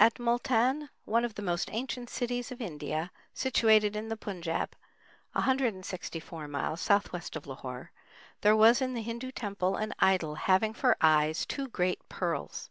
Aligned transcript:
At 0.00 0.14
Multan, 0.18 0.88
one 1.04 1.26
of 1.26 1.34
the 1.34 1.42
most 1.42 1.68
ancient 1.72 2.08
cities 2.08 2.50
of 2.50 2.58
India, 2.62 3.10
situated 3.34 3.96
in 3.96 4.08
the 4.08 4.16
Punjab, 4.16 4.72
164 5.34 6.48
miles 6.48 6.80
southwest 6.80 7.36
of 7.36 7.46
Lahore, 7.46 7.92
there 8.40 8.56
was 8.56 8.80
in 8.80 8.94
the 8.94 9.02
Hindu 9.02 9.30
temple 9.30 9.76
an 9.76 9.92
idol 9.98 10.36
having 10.36 10.72
for 10.72 10.96
eyes 11.02 11.44
two 11.44 11.68
great 11.68 12.00
pearls. 12.08 12.70